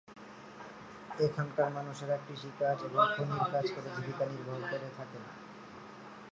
এখানকার 1.19 1.67
মানুষেরা 1.69 2.17
কৃষি 2.25 2.49
কাজ 2.59 2.77
এবং 2.83 3.01
খনির 3.15 3.45
কাজ 3.53 3.65
করে 3.75 3.89
জীবিকা 3.95 4.25
নির্বাহ 4.25 4.59
করে 4.71 4.89
থাকেন। 4.97 5.23